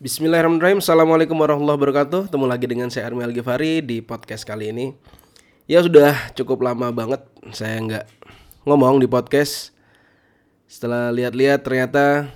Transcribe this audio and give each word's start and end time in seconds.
Bismillahirrahmanirrahim. 0.00 0.80
Assalamualaikum 0.80 1.36
warahmatullahi 1.36 1.76
wabarakatuh. 1.76 2.32
Ketemu 2.32 2.46
lagi 2.48 2.64
dengan 2.64 2.88
saya 2.88 3.12
Armi 3.12 3.20
Al-Ghifari 3.20 3.84
di 3.84 4.00
podcast 4.00 4.48
kali 4.48 4.72
ini. 4.72 4.96
Ya 5.68 5.84
sudah 5.84 6.16
cukup 6.32 6.64
lama 6.64 6.88
banget 6.88 7.20
saya 7.52 7.76
nggak 7.84 8.08
ngomong 8.64 8.96
di 8.96 9.04
podcast. 9.04 9.76
Setelah 10.64 11.12
lihat-lihat 11.12 11.68
ternyata 11.68 12.32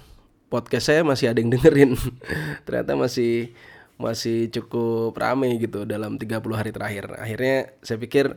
podcast 0.53 0.92
saya 0.92 1.08
masih 1.08 1.33
ada 1.33 1.40
yang 1.40 1.56
dengerin. 1.56 1.97
Ternyata 2.69 3.01
masih 3.01 3.56
masih 3.96 4.53
cukup 4.53 5.17
rame 5.17 5.56
gitu 5.56 5.88
dalam 5.88 6.21
30 6.21 6.44
hari 6.53 6.69
terakhir. 6.69 7.17
Akhirnya 7.17 7.72
saya 7.81 7.96
pikir 7.96 8.37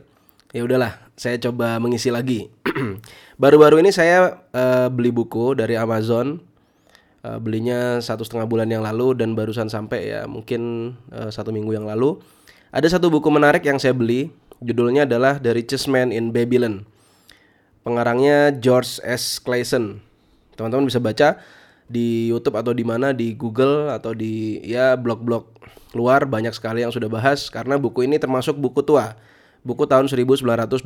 ya 0.56 0.64
udahlah 0.64 1.04
saya 1.20 1.36
coba 1.36 1.76
mengisi 1.76 2.08
lagi. 2.08 2.48
Baru-baru 3.36 3.84
ini 3.84 3.92
saya 3.92 4.40
uh, 4.56 4.88
beli 4.88 5.12
buku 5.12 5.52
dari 5.52 5.76
Amazon 5.76 6.47
uh, 7.24 7.38
belinya 7.38 7.98
satu 7.98 8.22
setengah 8.22 8.46
bulan 8.46 8.68
yang 8.70 8.84
lalu 8.84 9.16
dan 9.18 9.34
barusan 9.34 9.70
sampai 9.70 10.12
ya 10.12 10.26
mungkin 10.28 10.94
uh, 11.10 11.30
satu 11.32 11.50
minggu 11.50 11.74
yang 11.74 11.86
lalu. 11.88 12.20
Ada 12.68 12.98
satu 12.98 13.08
buku 13.08 13.32
menarik 13.32 13.64
yang 13.64 13.80
saya 13.80 13.96
beli, 13.96 14.28
judulnya 14.60 15.08
adalah 15.08 15.40
The 15.40 15.56
Richest 15.56 15.88
Man 15.88 16.12
in 16.12 16.36
Babylon. 16.36 16.84
Pengarangnya 17.80 18.52
George 18.52 19.00
S. 19.00 19.40
Clason. 19.40 20.04
Teman-teman 20.52 20.84
bisa 20.84 21.00
baca 21.00 21.40
di 21.88 22.28
YouTube 22.28 22.60
atau 22.60 22.76
di 22.76 22.84
mana 22.84 23.16
di 23.16 23.32
Google 23.32 23.88
atau 23.88 24.12
di 24.12 24.60
ya 24.60 24.92
blog-blog 25.00 25.48
luar 25.96 26.28
banyak 26.28 26.52
sekali 26.52 26.84
yang 26.84 26.92
sudah 26.92 27.08
bahas 27.08 27.48
karena 27.48 27.80
buku 27.80 28.04
ini 28.04 28.20
termasuk 28.20 28.60
buku 28.60 28.84
tua. 28.84 29.16
Buku 29.64 29.88
tahun 29.88 30.12
1926. 30.12 30.84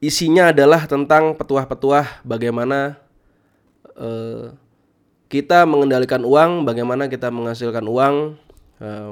Isinya 0.00 0.50
adalah 0.52 0.88
tentang 0.88 1.36
petuah-petuah 1.36 2.24
bagaimana 2.24 3.03
Eh, 3.94 4.46
kita 5.30 5.66
mengendalikan 5.66 6.22
uang, 6.22 6.62
bagaimana 6.62 7.10
kita 7.10 7.32
menghasilkan 7.32 7.82
uang, 7.86 8.38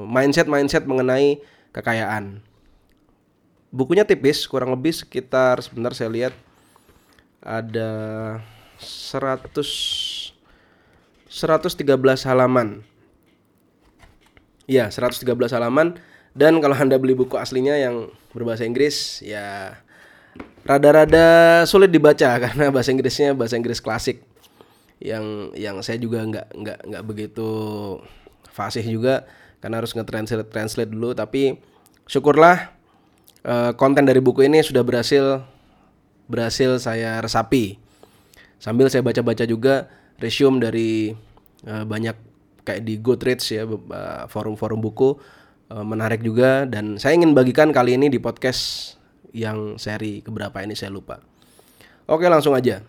mindset-mindset 0.06 0.84
mengenai 0.84 1.40
kekayaan. 1.72 2.44
Bukunya 3.72 4.04
tipis, 4.04 4.44
kurang 4.44 4.76
lebih 4.76 4.92
sekitar 4.92 5.64
sebentar 5.64 5.96
saya 5.96 6.12
lihat 6.12 6.34
ada 7.40 7.90
100 8.78 10.30
113 11.32 12.28
halaman. 12.28 12.84
Iya, 14.68 14.92
113 14.92 15.56
halaman 15.56 15.96
dan 16.36 16.60
kalau 16.60 16.76
Anda 16.76 17.00
beli 17.00 17.16
buku 17.16 17.40
aslinya 17.40 17.76
yang 17.80 18.12
berbahasa 18.36 18.64
Inggris 18.64 19.20
ya 19.24 19.76
rada-rada 20.64 21.62
sulit 21.68 21.92
dibaca 21.92 22.36
karena 22.48 22.68
bahasa 22.72 22.92
Inggrisnya 22.92 23.36
bahasa 23.36 23.56
Inggris 23.56 23.80
klasik 23.80 24.24
yang 25.02 25.50
yang 25.58 25.82
saya 25.82 25.98
juga 25.98 26.22
nggak 26.22 26.46
nggak 26.54 26.78
nggak 26.86 27.04
begitu 27.04 27.48
fasih 28.46 28.86
juga 28.86 29.26
karena 29.58 29.82
harus 29.82 29.90
nge-translate 29.94 30.50
translate 30.50 30.90
dulu. 30.90 31.10
Tapi 31.12 31.58
syukurlah 32.06 32.70
uh, 33.42 33.74
konten 33.74 34.06
dari 34.06 34.22
buku 34.22 34.46
ini 34.46 34.62
sudah 34.62 34.86
berhasil 34.86 35.42
berhasil 36.30 36.78
saya 36.78 37.18
resapi. 37.18 37.82
Sambil 38.62 38.86
saya 38.86 39.02
baca-baca 39.02 39.42
juga 39.42 39.90
resume 40.22 40.62
dari 40.62 41.10
uh, 41.66 41.82
banyak 41.82 42.14
kayak 42.62 42.82
di 42.86 42.94
Goodreads 43.02 43.50
ya 43.50 43.66
forum-forum 44.30 44.78
buku 44.78 45.18
menarik 45.72 46.22
juga. 46.22 46.62
Dan 46.62 47.00
saya 47.02 47.18
ingin 47.18 47.34
bagikan 47.34 47.74
kali 47.74 47.98
ini 47.98 48.06
di 48.06 48.22
podcast 48.22 48.94
yang 49.34 49.80
seri 49.82 50.22
keberapa 50.22 50.62
ini 50.62 50.78
saya 50.78 50.94
lupa. 50.94 51.18
Oke 52.06 52.28
langsung 52.28 52.54
aja. 52.54 52.84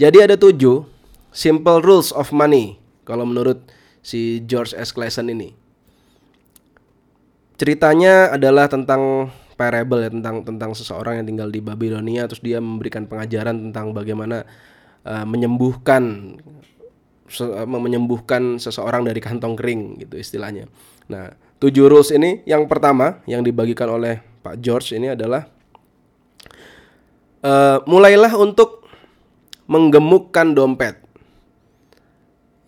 Jadi 0.00 0.18
ada 0.18 0.34
tujuh 0.34 0.88
simple 1.32 1.80
rules 1.80 2.12
of 2.12 2.30
money 2.30 2.78
kalau 3.02 3.26
menurut 3.26 3.64
si 4.04 4.44
George 4.44 4.76
S. 4.76 4.92
Clason 4.92 5.32
ini. 5.32 5.56
Ceritanya 7.56 8.36
adalah 8.36 8.68
tentang 8.68 9.32
parable 9.54 10.02
ya 10.02 10.10
tentang 10.10 10.42
tentang 10.42 10.74
seseorang 10.74 11.22
yang 11.22 11.26
tinggal 11.28 11.48
di 11.52 11.62
Babilonia 11.62 12.26
terus 12.26 12.42
dia 12.42 12.58
memberikan 12.58 13.06
pengajaran 13.06 13.70
tentang 13.70 13.94
bagaimana 13.94 14.42
uh, 15.06 15.22
menyembuhkan 15.22 16.34
se 17.30 17.46
uh, 17.46 17.68
menyembuhkan 17.68 18.58
seseorang 18.58 19.06
dari 19.06 19.22
kantong 19.22 19.54
kering 19.54 20.02
gitu 20.02 20.18
istilahnya. 20.18 20.66
Nah, 21.06 21.30
tujuh 21.62 21.86
rules 21.86 22.10
ini 22.10 22.42
yang 22.44 22.66
pertama 22.66 23.22
yang 23.30 23.46
dibagikan 23.46 23.86
oleh 23.94 24.18
Pak 24.42 24.58
George 24.58 24.98
ini 24.98 25.14
adalah 25.14 25.46
uh, 27.46 27.78
mulailah 27.86 28.34
untuk 28.34 28.82
menggemukkan 29.70 30.58
dompet 30.58 31.01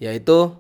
yaitu 0.03 0.55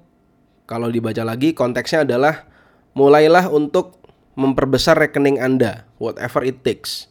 kalau 0.64 0.88
dibaca 0.88 1.20
lagi 1.22 1.52
konteksnya 1.52 2.08
adalah 2.08 2.48
mulailah 2.96 3.50
untuk 3.52 4.00
memperbesar 4.34 4.98
rekening 4.98 5.38
Anda 5.38 5.86
whatever 6.00 6.42
it 6.42 6.64
takes. 6.64 7.06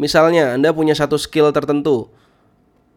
Misalnya 0.00 0.56
Anda 0.56 0.74
punya 0.74 0.96
satu 0.96 1.20
skill 1.20 1.52
tertentu, 1.54 2.10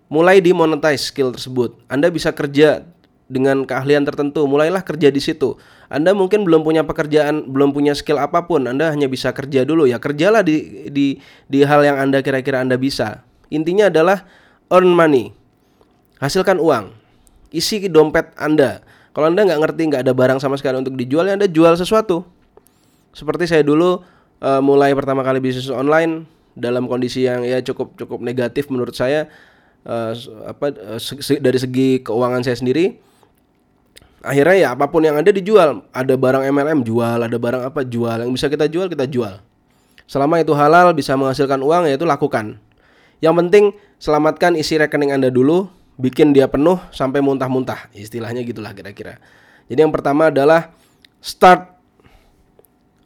mulai 0.10 0.42
dimonetize 0.42 1.12
skill 1.12 1.36
tersebut. 1.36 1.78
Anda 1.92 2.10
bisa 2.10 2.34
kerja 2.34 2.88
dengan 3.26 3.66
keahlian 3.66 4.06
tertentu, 4.06 4.46
mulailah 4.50 4.82
kerja 4.82 5.10
di 5.10 5.22
situ. 5.22 5.58
Anda 5.92 6.18
mungkin 6.18 6.48
belum 6.48 6.66
punya 6.66 6.82
pekerjaan, 6.82 7.46
belum 7.52 7.74
punya 7.76 7.94
skill 7.94 8.18
apa 8.18 8.50
pun, 8.50 8.66
Anda 8.66 8.90
hanya 8.90 9.06
bisa 9.06 9.30
kerja 9.36 9.68
dulu 9.68 9.86
ya. 9.86 10.02
Kerjalah 10.02 10.42
di 10.42 10.90
di 10.90 11.22
di 11.46 11.60
hal 11.62 11.86
yang 11.86 11.98
Anda 12.02 12.26
kira-kira 12.26 12.64
Anda 12.64 12.80
bisa. 12.80 13.22
Intinya 13.54 13.94
adalah 13.94 14.26
earn 14.74 14.90
money. 14.90 15.30
Hasilkan 16.18 16.58
uang 16.58 17.05
isi 17.56 17.88
dompet 17.88 18.36
Anda. 18.36 18.84
Kalau 19.16 19.32
Anda 19.32 19.48
nggak 19.48 19.60
ngerti 19.64 19.82
nggak 19.88 20.02
ada 20.04 20.14
barang 20.14 20.40
sama 20.44 20.60
sekali 20.60 20.84
untuk 20.84 21.00
dijual, 21.00 21.26
ya 21.32 21.40
Anda 21.40 21.48
jual 21.48 21.80
sesuatu. 21.80 22.28
Seperti 23.16 23.48
saya 23.48 23.64
dulu 23.64 24.04
uh, 24.44 24.60
mulai 24.60 24.92
pertama 24.92 25.24
kali 25.24 25.40
bisnis 25.40 25.72
online 25.72 26.28
dalam 26.56 26.88
kondisi 26.92 27.24
yang 27.24 27.48
ya 27.48 27.64
cukup 27.64 27.96
cukup 27.96 28.20
negatif 28.20 28.68
menurut 28.68 28.96
saya 28.96 29.32
uh, 29.88 30.12
apa 30.48 30.76
uh, 30.76 31.00
se 31.00 31.40
dari 31.40 31.56
segi 31.56 32.04
keuangan 32.04 32.44
saya 32.44 32.60
sendiri. 32.60 33.00
Akhirnya 34.26 34.58
ya 34.58 34.68
apa 34.74 34.90
pun 34.90 35.06
yang 35.06 35.16
ada 35.16 35.30
dijual. 35.30 35.86
Ada 35.94 36.18
barang 36.18 36.44
MLM 36.50 36.82
jual, 36.82 37.20
ada 37.22 37.38
barang 37.38 37.62
apa 37.62 37.86
jual. 37.86 38.26
Yang 38.26 38.32
bisa 38.36 38.48
kita 38.50 38.66
jual 38.66 38.90
kita 38.90 39.06
jual. 39.06 39.38
Selama 40.10 40.42
itu 40.42 40.52
halal 40.58 40.92
bisa 40.98 41.14
menghasilkan 41.14 41.62
uang 41.62 41.88
ya 41.88 41.96
itu 41.96 42.04
lakukan. 42.10 42.58
Yang 43.22 43.36
penting 43.40 43.66
selamatkan 44.02 44.58
isi 44.58 44.82
rekening 44.82 45.14
Anda 45.14 45.30
dulu 45.30 45.70
bikin 45.96 46.36
dia 46.36 46.48
penuh 46.48 46.80
sampai 46.92 47.24
muntah-muntah. 47.24 47.92
Istilahnya 47.96 48.44
gitulah 48.44 48.76
kira-kira. 48.76 49.20
Jadi 49.66 49.80
yang 49.82 49.94
pertama 49.94 50.30
adalah 50.30 50.76
start 51.24 51.74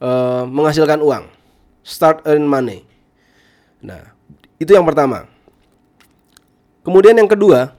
uh, 0.04 0.44
menghasilkan 0.50 1.00
uang. 1.00 1.26
Start 1.86 2.26
earn 2.28 2.46
money. 2.46 2.84
Nah 3.82 4.14
itu 4.60 4.76
yang 4.76 4.84
pertama. 4.84 5.26
Kemudian 6.84 7.16
yang 7.16 7.30
kedua 7.30 7.78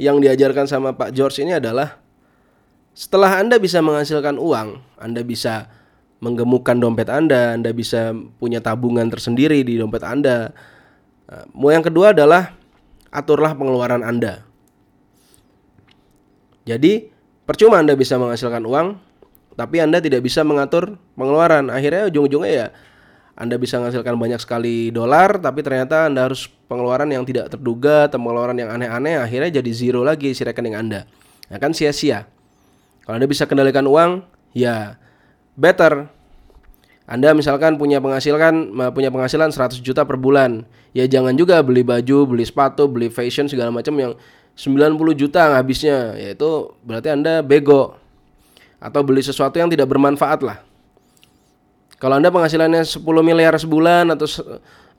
yang 0.00 0.20
diajarkan 0.20 0.66
sama 0.68 0.96
Pak 0.96 1.12
George 1.16 1.40
ini 1.44 1.56
adalah 1.56 2.00
setelah 2.96 3.38
anda 3.38 3.56
bisa 3.56 3.78
menghasilkan 3.80 4.36
uang 4.36 4.80
anda 4.98 5.22
bisa 5.22 5.70
menggemukkan 6.20 6.76
dompet 6.76 7.08
anda 7.08 7.56
anda 7.56 7.70
bisa 7.72 8.12
punya 8.36 8.60
tabungan 8.60 9.08
tersendiri 9.08 9.64
di 9.64 9.80
dompet 9.80 10.04
anda. 10.04 10.52
Nah, 11.30 11.44
mau 11.54 11.70
yang 11.72 11.84
kedua 11.84 12.12
adalah 12.12 12.59
aturlah 13.10 13.54
pengeluaran 13.54 14.02
Anda. 14.06 14.46
Jadi, 16.66 17.10
percuma 17.46 17.82
Anda 17.82 17.98
bisa 17.98 18.14
menghasilkan 18.14 18.62
uang, 18.62 18.98
tapi 19.58 19.82
Anda 19.82 19.98
tidak 19.98 20.22
bisa 20.22 20.46
mengatur 20.46 20.96
pengeluaran. 21.18 21.68
Akhirnya 21.68 22.06
ujung-ujungnya 22.06 22.52
ya 22.52 22.66
Anda 23.34 23.58
bisa 23.58 23.82
menghasilkan 23.82 24.14
banyak 24.14 24.40
sekali 24.40 24.94
dolar, 24.94 25.42
tapi 25.42 25.64
ternyata 25.66 26.06
Anda 26.06 26.30
harus 26.30 26.46
pengeluaran 26.70 27.10
yang 27.10 27.26
tidak 27.26 27.50
terduga, 27.50 28.06
atau 28.06 28.22
pengeluaran 28.22 28.54
yang 28.54 28.70
aneh-aneh, 28.70 29.18
akhirnya 29.18 29.58
jadi 29.58 29.70
zero 29.74 30.06
lagi 30.06 30.30
si 30.30 30.46
rekening 30.46 30.78
Anda. 30.78 31.08
Nah, 31.50 31.58
kan 31.58 31.74
sia-sia. 31.74 32.30
Kalau 33.02 33.18
Anda 33.18 33.26
bisa 33.26 33.48
kendalikan 33.48 33.88
uang, 33.88 34.22
ya 34.54 34.94
better 35.58 36.06
anda 37.10 37.34
misalkan 37.34 37.74
punya 37.74 37.98
penghasilan 37.98 38.70
punya 38.94 39.10
penghasilan 39.10 39.50
100 39.50 39.82
juta 39.82 40.06
per 40.06 40.14
bulan. 40.14 40.62
Ya 40.94 41.10
jangan 41.10 41.34
juga 41.34 41.58
beli 41.58 41.82
baju, 41.82 42.22
beli 42.22 42.46
sepatu, 42.46 42.86
beli 42.86 43.10
fashion 43.10 43.50
segala 43.50 43.74
macam 43.74 43.98
yang 43.98 44.14
90 44.54 44.94
juta 45.18 45.58
habisnya. 45.58 46.14
Ya 46.14 46.38
itu 46.38 46.70
berarti 46.86 47.10
Anda 47.10 47.42
bego. 47.42 47.98
Atau 48.78 49.02
beli 49.02 49.26
sesuatu 49.26 49.58
yang 49.58 49.66
tidak 49.66 49.90
bermanfaat 49.90 50.38
lah. 50.46 50.62
Kalau 51.98 52.14
Anda 52.14 52.30
penghasilannya 52.30 52.86
10 52.86 53.02
miliar 53.26 53.58
sebulan 53.58 54.14
atau 54.14 54.30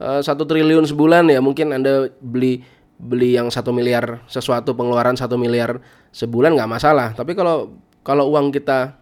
eh, 0.04 0.20
satu 0.20 0.44
triliun 0.44 0.84
sebulan 0.92 1.32
ya 1.32 1.40
mungkin 1.40 1.72
Anda 1.72 2.12
beli 2.20 2.60
beli 3.00 3.40
yang 3.40 3.48
satu 3.48 3.72
miliar 3.72 4.22
sesuatu 4.28 4.76
pengeluaran 4.76 5.16
satu 5.16 5.40
miliar 5.40 5.80
sebulan 6.12 6.60
nggak 6.60 6.72
masalah. 6.76 7.16
Tapi 7.16 7.40
kalau 7.40 7.72
kalau 8.04 8.28
uang 8.36 8.52
kita 8.52 9.00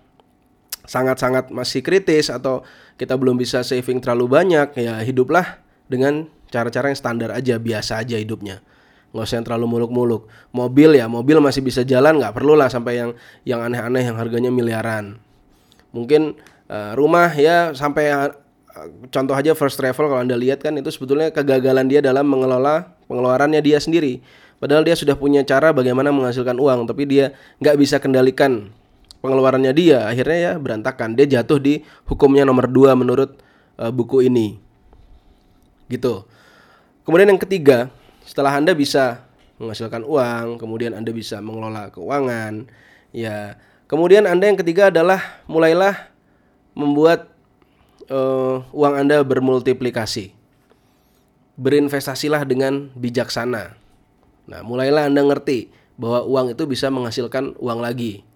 sangat-sangat 0.89 1.53
masih 1.53 1.85
kritis 1.85 2.33
atau 2.33 2.65
kita 2.99 3.15
belum 3.15 3.39
bisa 3.39 3.63
saving 3.63 4.03
terlalu 4.03 4.27
banyak 4.27 4.75
ya 4.75 4.99
hiduplah 4.99 5.63
dengan 5.87 6.27
cara-cara 6.51 6.91
yang 6.91 6.99
standar 6.99 7.31
aja 7.31 7.55
biasa 7.55 8.03
aja 8.03 8.19
hidupnya 8.19 8.59
nggak 9.09 9.25
usah 9.25 9.41
yang 9.41 9.45
terlalu 9.45 9.65
muluk-muluk. 9.65 10.29
Mobil 10.53 11.01
ya, 11.01 11.09
mobil 11.09 11.41
masih 11.41 11.65
bisa 11.65 11.81
jalan, 11.81 12.21
nggak 12.21 12.29
perlu 12.29 12.53
lah 12.53 12.69
sampai 12.69 13.01
yang 13.01 13.11
yang 13.41 13.59
aneh-aneh 13.65 14.05
yang 14.05 14.17
harganya 14.17 14.53
miliaran. 14.53 15.17
Mungkin 15.89 16.37
uh, 16.69 16.93
rumah 16.93 17.33
ya 17.33 17.73
sampai 17.73 18.13
uh, 18.13 18.29
contoh 19.09 19.33
aja 19.33 19.57
first 19.57 19.81
travel 19.81 20.13
kalau 20.13 20.21
anda 20.21 20.37
lihat 20.37 20.61
kan 20.61 20.77
itu 20.77 20.93
sebetulnya 20.93 21.33
kegagalan 21.33 21.89
dia 21.89 22.05
dalam 22.05 22.29
mengelola 22.29 22.93
pengeluarannya 23.09 23.61
dia 23.65 23.81
sendiri. 23.81 24.21
Padahal 24.61 24.83
dia 24.85 24.93
sudah 24.93 25.15
punya 25.15 25.41
cara 25.41 25.71
bagaimana 25.71 26.11
menghasilkan 26.13 26.59
uang, 26.59 26.85
tapi 26.85 27.07
dia 27.09 27.33
nggak 27.63 27.75
bisa 27.79 27.97
kendalikan 27.97 28.69
pengeluarannya 29.19 29.71
dia 29.75 30.07
akhirnya 30.07 30.37
ya 30.37 30.51
berantakan. 30.55 31.15
Dia 31.15 31.39
jatuh 31.39 31.59
di 31.59 31.83
hukumnya 32.07 32.47
nomor 32.47 32.67
dua 32.71 32.95
menurut 32.95 33.39
uh, 33.79 33.91
buku 33.91 34.27
ini. 34.27 34.59
Gitu. 35.91 36.23
Kemudian 37.03 37.31
yang 37.31 37.41
ketiga 37.41 37.89
setelah 38.23 38.55
anda 38.59 38.75
bisa 38.77 39.25
menghasilkan 39.59 40.07
uang 40.07 40.55
kemudian 40.55 40.95
anda 40.95 41.11
bisa 41.11 41.43
mengelola 41.43 41.91
keuangan 41.91 42.67
ya. 43.11 43.59
Kemudian 43.89 44.29
anda 44.29 44.45
yang 44.45 44.59
ketiga 44.59 44.93
adalah 44.93 45.41
mulailah 45.49 46.13
membuat 46.77 47.33
uh, 48.07 48.61
uang 48.69 48.93
anda 48.95 49.25
bermultiplikasi. 49.25 50.37
Berinvestasilah 51.59 52.47
dengan 52.47 52.93
bijaksana. 52.95 53.75
Nah 54.47 54.61
mulailah 54.63 55.09
anda 55.11 55.25
ngerti 55.25 55.73
bahwa 55.99 56.23
uang 56.23 56.47
itu 56.55 56.63
bisa 56.69 56.87
menghasilkan 56.87 57.59
uang 57.59 57.83
lagi 57.83 58.28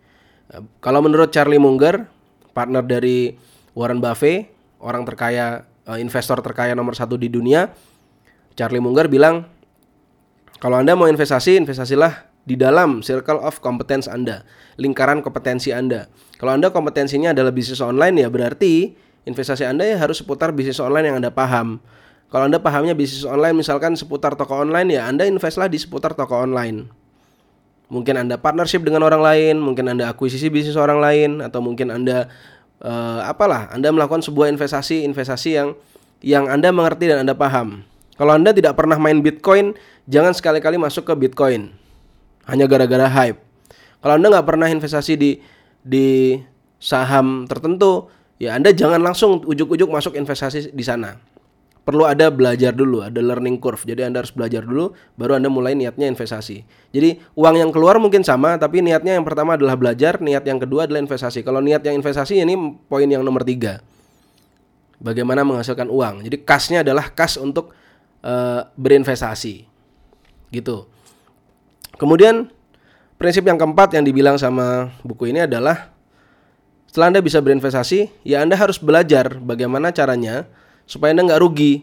kalau 0.82 1.02
menurut 1.02 1.34
Charlie 1.34 1.58
Munger, 1.58 2.06
partner 2.54 2.86
dari 2.86 3.34
Warren 3.74 3.98
Buffett, 3.98 4.54
orang 4.78 5.02
terkaya, 5.08 5.66
uh, 5.90 5.98
investor 5.98 6.38
terkaya 6.46 6.78
nomor 6.78 6.94
satu 6.94 7.18
di 7.18 7.32
dunia, 7.32 7.74
Charlie 8.54 8.84
Munger 8.84 9.10
bilang, 9.10 9.50
kalau 10.62 10.78
Anda 10.78 10.94
mau 10.94 11.10
investasi, 11.10 11.58
investasilah 11.58 12.30
di 12.44 12.60
dalam 12.60 13.02
circle 13.02 13.42
of 13.42 13.64
competence 13.64 14.06
Anda, 14.06 14.46
lingkaran 14.78 15.26
kompetensi 15.26 15.74
Anda. 15.74 16.12
Kalau 16.38 16.54
Anda 16.54 16.70
kompetensinya 16.70 17.32
adalah 17.32 17.56
bisnis 17.56 17.80
online 17.80 18.22
ya 18.22 18.30
berarti 18.30 18.94
investasi 19.24 19.64
Anda 19.64 19.88
ya 19.88 19.98
harus 19.98 20.20
seputar 20.20 20.52
bisnis 20.52 20.78
online 20.84 21.12
yang 21.12 21.18
Anda 21.24 21.32
paham. 21.32 21.80
Kalau 22.30 22.50
Anda 22.50 22.60
pahamnya 22.60 22.94
bisnis 22.98 23.24
online 23.24 23.56
misalkan 23.58 23.96
seputar 23.96 24.36
toko 24.36 24.60
online 24.60 24.92
ya 24.92 25.08
Anda 25.08 25.24
investlah 25.24 25.72
di 25.72 25.80
seputar 25.80 26.14
toko 26.14 26.36
online. 26.36 27.03
Mungkin 27.91 28.15
Anda 28.15 28.39
partnership 28.39 28.81
dengan 28.88 29.03
orang 29.03 29.21
lain, 29.21 29.56
mungkin 29.59 29.91
Anda 29.91 30.12
akuisisi 30.12 30.47
bisnis 30.47 30.80
orang 30.80 31.00
lain 31.03 31.30
atau 31.44 31.59
mungkin 31.59 31.91
Anda 31.91 32.31
uh, 32.80 33.27
apalah, 33.27 33.69
Anda 33.69 33.91
melakukan 33.91 34.24
sebuah 34.24 34.50
investasi-investasi 34.56 35.50
yang 35.51 35.75
yang 36.24 36.47
Anda 36.47 36.71
mengerti 36.71 37.12
dan 37.12 37.27
Anda 37.27 37.35
paham. 37.35 37.83
Kalau 38.15 38.33
Anda 38.33 38.56
tidak 38.56 38.80
pernah 38.80 38.95
main 38.95 39.19
Bitcoin, 39.19 39.75
jangan 40.07 40.31
sekali-kali 40.31 40.80
masuk 40.80 41.12
ke 41.12 41.13
Bitcoin. 41.27 41.74
Hanya 42.47 42.65
gara-gara 42.69 43.09
hype. 43.09 43.39
Kalau 44.00 44.15
Anda 44.15 44.27
nggak 44.31 44.47
pernah 44.47 44.68
investasi 44.71 45.13
di 45.19 45.31
di 45.83 46.39
saham 46.80 47.45
tertentu, 47.45 48.07
ya 48.39 48.56
Anda 48.56 48.71
jangan 48.71 49.03
langsung 49.03 49.44
ujuk-ujuk 49.44 49.91
masuk 49.91 50.15
investasi 50.15 50.71
di 50.71 50.83
sana 50.85 51.32
perlu 51.83 52.07
ada 52.07 52.31
belajar 52.31 52.71
dulu, 52.71 53.03
ada 53.03 53.19
learning 53.19 53.59
curve. 53.59 53.83
Jadi 53.83 54.07
Anda 54.07 54.24
harus 54.24 54.31
belajar 54.31 54.63
dulu, 54.63 54.95
baru 55.19 55.35
Anda 55.35 55.51
mulai 55.51 55.75
niatnya 55.75 56.07
investasi. 56.07 56.63
Jadi 56.95 57.19
uang 57.35 57.56
yang 57.59 57.69
keluar 57.75 58.00
mungkin 58.00 58.24
sama, 58.24 58.56
tapi 58.56 58.80
niatnya 58.80 59.19
yang 59.19 59.27
pertama 59.27 59.59
adalah 59.59 59.75
belajar, 59.75 60.24
niat 60.24 60.47
yang 60.47 60.63
kedua 60.63 60.88
adalah 60.88 61.03
investasi. 61.03 61.44
Kalau 61.44 61.59
niat 61.59 61.83
yang 61.83 62.00
investasi 62.00 62.39
ini 62.39 62.56
poin 62.88 63.06
yang 63.06 63.21
nomor 63.21 63.44
tiga. 63.44 63.83
Bagaimana 65.03 65.44
menghasilkan 65.44 65.91
uang. 65.91 66.24
Jadi 66.24 66.47
kasnya 66.47 66.88
adalah 66.88 67.12
kas 67.12 67.35
untuk 67.35 67.75
uh, 68.24 68.63
berinvestasi. 68.80 69.68
Gitu. 70.56 70.77
Kemudian 72.00 72.47
prinsip 73.19 73.44
yang 73.44 73.59
keempat 73.59 74.00
yang 74.00 74.07
dibilang 74.07 74.39
sama 74.39 74.95
buku 75.03 75.35
ini 75.35 75.44
adalah 75.44 75.91
setelah 76.88 77.12
Anda 77.12 77.21
bisa 77.25 77.44
berinvestasi, 77.44 78.24
ya 78.24 78.45
Anda 78.45 78.56
harus 78.56 78.80
belajar 78.80 79.41
bagaimana 79.41 79.91
caranya 79.91 80.47
supaya 80.85 81.15
anda 81.15 81.25
nggak 81.27 81.41
rugi. 81.41 81.74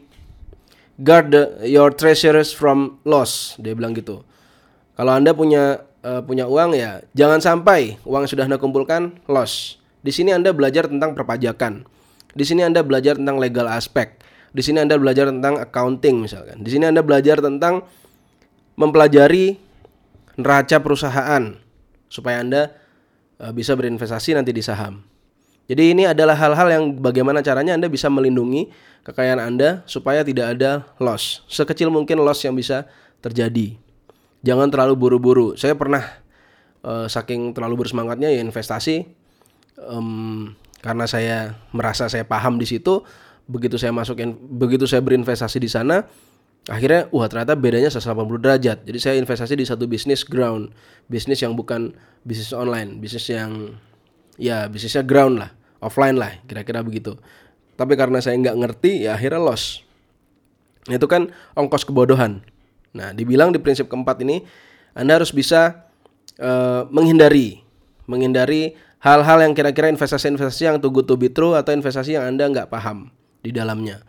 Guard 1.00 1.32
the, 1.32 1.42
your 1.64 1.88
treasures 1.96 2.52
from 2.52 3.00
loss 3.08 3.56
dia 3.56 3.72
bilang 3.72 3.96
gitu. 3.96 4.20
Kalau 5.00 5.16
anda 5.16 5.32
punya 5.32 5.80
uh, 6.04 6.20
punya 6.20 6.44
uang 6.44 6.76
ya 6.76 7.00
jangan 7.16 7.40
sampai 7.40 7.96
uang 8.04 8.28
yang 8.28 8.30
sudah 8.30 8.44
anda 8.44 8.60
kumpulkan 8.60 9.16
loss. 9.24 9.80
Di 10.04 10.12
sini 10.12 10.32
anda 10.32 10.52
belajar 10.52 10.92
tentang 10.92 11.16
perpajakan. 11.16 11.88
Di 12.36 12.44
sini 12.44 12.60
anda 12.64 12.84
belajar 12.84 13.16
tentang 13.16 13.40
legal 13.40 13.64
aspek. 13.72 14.20
Di 14.52 14.60
sini 14.60 14.84
anda 14.84 15.00
belajar 15.00 15.32
tentang 15.32 15.56
accounting 15.56 16.20
misalkan. 16.20 16.60
Di 16.60 16.68
sini 16.68 16.84
anda 16.84 17.00
belajar 17.00 17.40
tentang 17.40 17.88
mempelajari 18.76 19.56
neraca 20.36 20.76
perusahaan 20.80 21.56
supaya 22.12 22.44
anda 22.44 22.62
uh, 23.40 23.52
bisa 23.56 23.72
berinvestasi 23.72 24.36
nanti 24.36 24.52
di 24.52 24.60
saham 24.60 25.09
jadi 25.70 25.94
ini 25.94 26.02
adalah 26.02 26.34
hal-hal 26.34 26.66
yang 26.66 26.84
bagaimana 26.98 27.46
caranya 27.46 27.78
Anda 27.78 27.86
bisa 27.86 28.10
melindungi 28.10 28.74
kekayaan 29.06 29.38
Anda 29.38 29.86
supaya 29.86 30.26
tidak 30.26 30.58
ada 30.58 30.82
loss. 30.98 31.46
Sekecil 31.46 31.94
mungkin 31.94 32.18
loss 32.18 32.42
yang 32.42 32.58
bisa 32.58 32.90
terjadi. 33.22 33.78
Jangan 34.42 34.66
terlalu 34.66 34.98
buru-buru. 34.98 35.54
Saya 35.54 35.78
pernah 35.78 36.02
uh, 36.82 37.06
saking 37.06 37.54
terlalu 37.54 37.86
bersemangatnya 37.86 38.34
ya 38.34 38.42
investasi 38.42 39.14
um, 39.78 40.58
karena 40.82 41.06
saya 41.06 41.54
merasa 41.70 42.10
saya 42.10 42.26
paham 42.26 42.58
di 42.58 42.66
situ. 42.66 43.06
Begitu 43.46 43.78
saya 43.78 43.94
masukin, 43.94 44.34
begitu 44.34 44.90
saya 44.90 45.06
berinvestasi 45.06 45.62
di 45.62 45.70
sana, 45.70 46.02
akhirnya 46.66 47.06
wah 47.14 47.30
ternyata 47.30 47.54
bedanya 47.54 47.94
180 47.94 48.42
derajat. 48.42 48.78
Jadi 48.82 48.98
saya 48.98 49.14
investasi 49.22 49.54
di 49.54 49.62
satu 49.62 49.86
bisnis 49.86 50.26
ground, 50.26 50.74
bisnis 51.06 51.46
yang 51.46 51.54
bukan 51.54 51.94
bisnis 52.26 52.50
online, 52.50 52.98
bisnis 52.98 53.30
yang 53.30 53.78
ya 54.34 54.66
bisnisnya 54.66 55.06
ground 55.06 55.46
lah 55.46 55.59
offline 55.80 56.16
lah 56.16 56.36
kira-kira 56.46 56.84
begitu. 56.84 57.16
Tapi 57.74 57.96
karena 57.96 58.20
saya 58.20 58.36
nggak 58.36 58.56
ngerti 58.60 59.08
ya 59.08 59.16
akhirnya 59.16 59.40
loss 59.40 59.80
itu 60.88 61.04
kan 61.08 61.32
ongkos 61.56 61.84
kebodohan. 61.84 62.44
Nah 62.96 63.12
dibilang 63.16 63.52
di 63.52 63.60
prinsip 63.60 63.88
keempat 63.88 64.20
ini 64.24 64.44
anda 64.92 65.16
harus 65.16 65.32
bisa 65.32 65.88
uh, 66.40 66.86
menghindari. 66.92 67.64
Menghindari 68.04 68.74
hal-hal 69.00 69.38
yang 69.40 69.52
kira-kira 69.56 69.88
investasi-investasi 69.92 70.62
yang 70.66 70.76
too 70.78 70.92
good 70.92 71.08
to 71.08 71.16
be 71.16 71.32
true 71.32 71.56
atau 71.56 71.72
investasi 71.72 72.20
yang 72.20 72.26
anda 72.36 72.44
nggak 72.46 72.68
paham 72.68 73.08
di 73.40 73.50
dalamnya. 73.54 74.04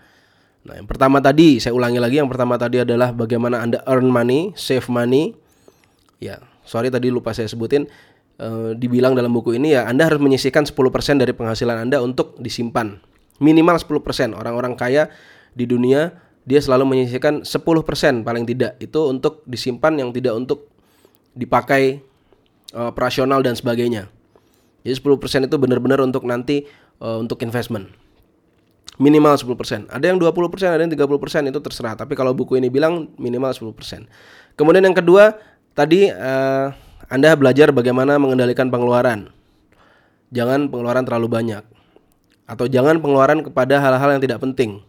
Nah, 0.61 0.77
yang 0.77 0.85
pertama 0.85 1.17
tadi 1.17 1.57
saya 1.57 1.73
ulangi 1.73 1.97
lagi 1.97 2.21
yang 2.21 2.29
pertama 2.29 2.53
tadi 2.53 2.85
adalah 2.85 3.09
bagaimana 3.09 3.65
Anda 3.65 3.81
earn 3.89 4.05
money, 4.13 4.53
save 4.53 4.85
money. 4.93 5.33
Ya, 6.21 6.37
sorry 6.61 6.93
tadi 6.93 7.09
lupa 7.09 7.33
saya 7.33 7.49
sebutin 7.49 7.89
e, 8.41 8.49
dibilang 8.73 9.13
dalam 9.13 9.29
buku 9.29 9.53
ini 9.53 9.77
ya 9.77 9.85
Anda 9.85 10.09
harus 10.09 10.17
menyisihkan 10.17 10.65
10% 10.65 11.21
dari 11.21 11.33
penghasilan 11.37 11.85
Anda 11.85 12.01
untuk 12.01 12.41
disimpan. 12.41 12.97
Minimal 13.37 13.77
10%. 13.77 14.33
Orang-orang 14.33 14.73
kaya 14.73 15.13
di 15.53 15.69
dunia 15.69 16.17
dia 16.41 16.57
selalu 16.57 16.89
menyisihkan 16.89 17.45
10% 17.45 18.25
paling 18.25 18.49
tidak 18.49 18.81
itu 18.81 18.99
untuk 19.05 19.45
disimpan 19.45 19.93
yang 20.01 20.09
tidak 20.09 20.33
untuk 20.33 20.73
dipakai 21.37 22.01
e, 22.73 22.79
operasional 22.81 23.45
dan 23.45 23.53
sebagainya. 23.53 24.09
Jadi 24.81 24.95
10% 24.97 25.45
itu 25.45 25.55
benar-benar 25.61 26.01
untuk 26.01 26.25
nanti 26.25 26.65
e, 26.97 27.07
untuk 27.21 27.37
investment. 27.45 27.93
Minimal 28.97 29.37
10%. 29.37 29.89
Ada 29.89 30.13
yang 30.13 30.17
20%, 30.21 30.77
ada 30.77 30.81
yang 30.81 30.91
30% 30.93 31.49
itu 31.49 31.59
terserah. 31.63 31.97
Tapi 31.97 32.13
kalau 32.13 32.37
buku 32.37 32.57
ini 32.57 32.69
bilang 32.69 33.09
minimal 33.17 33.49
10%. 33.49 34.05
Kemudian 34.53 34.83
yang 34.85 34.93
kedua, 34.93 35.33
tadi 35.73 36.11
uh, 36.11 36.69
anda 37.11 37.35
belajar 37.35 37.75
bagaimana 37.75 38.15
mengendalikan 38.15 38.71
pengeluaran. 38.71 39.27
Jangan 40.31 40.71
pengeluaran 40.71 41.03
terlalu 41.03 41.27
banyak. 41.27 41.63
Atau 42.47 42.71
jangan 42.71 43.03
pengeluaran 43.03 43.43
kepada 43.43 43.83
hal-hal 43.83 44.15
yang 44.15 44.23
tidak 44.23 44.39
penting. 44.39 44.79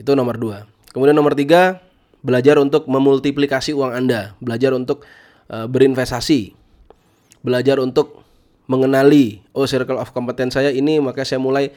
Itu 0.00 0.16
nomor 0.16 0.40
dua. 0.40 0.64
Kemudian 0.96 1.12
nomor 1.12 1.36
tiga, 1.36 1.84
belajar 2.24 2.56
untuk 2.56 2.88
memultiplikasi 2.88 3.76
uang 3.76 3.92
Anda. 3.92 4.32
Belajar 4.40 4.72
untuk 4.72 5.04
uh, 5.52 5.68
berinvestasi. 5.68 6.56
Belajar 7.44 7.76
untuk 7.76 8.24
mengenali, 8.64 9.44
oh 9.52 9.68
circle 9.68 10.00
of 10.00 10.16
competence 10.16 10.56
saya 10.56 10.72
ini, 10.72 10.96
maka 11.04 11.20
saya 11.20 11.36
mulai 11.36 11.68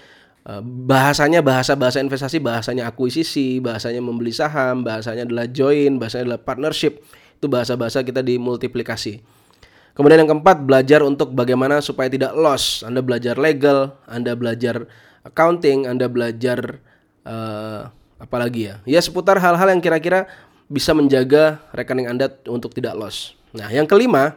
uh, 0.47 0.63
bahasanya 0.63 1.43
bahasa-bahasa 1.43 1.99
investasi, 1.99 2.39
bahasanya 2.39 2.87
akuisisi, 2.87 3.59
bahasanya 3.59 3.99
membeli 3.99 4.31
saham, 4.31 4.87
bahasanya 4.87 5.27
adalah 5.27 5.51
join, 5.51 5.99
bahasanya 5.99 6.31
adalah 6.31 6.41
partnership 6.47 7.03
itu 7.35 7.45
bahasa-bahasa 7.45 8.01
kita 8.01 8.23
dimultiplikasi. 8.23 9.21
Kemudian 9.95 10.27
yang 10.27 10.35
keempat, 10.35 10.67
belajar 10.67 10.99
untuk 11.07 11.31
bagaimana 11.31 11.79
supaya 11.79 12.11
tidak 12.11 12.35
loss. 12.35 12.83
Anda 12.83 12.99
belajar 12.99 13.39
legal, 13.39 13.95
Anda 14.07 14.35
belajar 14.35 14.91
accounting, 15.23 15.87
Anda 15.87 16.11
belajar 16.11 16.83
uh, 17.23 17.87
apa 18.19 18.35
lagi 18.35 18.71
ya? 18.71 18.83
Ya 18.83 18.99
seputar 18.99 19.39
hal-hal 19.39 19.71
yang 19.71 19.79
kira-kira 19.79 20.27
bisa 20.67 20.91
menjaga 20.91 21.63
rekening 21.71 22.11
Anda 22.11 22.27
untuk 22.51 22.75
tidak 22.75 22.99
loss. 22.99 23.39
Nah, 23.55 23.71
yang 23.71 23.87
kelima 23.87 24.35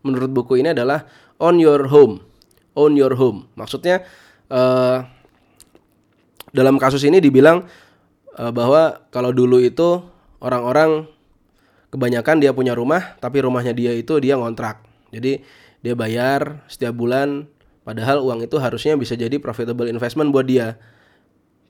menurut 0.00 0.32
buku 0.32 0.64
ini 0.64 0.72
adalah 0.72 1.04
on 1.36 1.60
your 1.60 1.92
home. 1.92 2.24
Own 2.76 2.96
your 2.96 3.16
home. 3.16 3.48
Maksudnya 3.56 4.04
uh, 4.52 5.04
dalam 6.52 6.76
kasus 6.80 7.04
ini 7.04 7.20
dibilang 7.20 7.68
uh, 8.36 8.52
bahwa 8.52 9.04
kalau 9.12 9.32
dulu 9.32 9.60
itu 9.60 10.04
orang-orang 10.40 11.08
kebanyakan 11.90 12.42
dia 12.42 12.50
punya 12.52 12.72
rumah 12.74 13.14
tapi 13.22 13.42
rumahnya 13.42 13.72
dia 13.76 13.92
itu 13.94 14.18
dia 14.18 14.38
ngontrak. 14.38 14.82
Jadi 15.14 15.42
dia 15.80 15.94
bayar 15.94 16.66
setiap 16.66 16.98
bulan 16.98 17.46
padahal 17.86 18.22
uang 18.22 18.46
itu 18.46 18.58
harusnya 18.58 18.98
bisa 18.98 19.14
jadi 19.14 19.38
profitable 19.38 19.86
investment 19.86 20.34
buat 20.34 20.46
dia. 20.46 20.80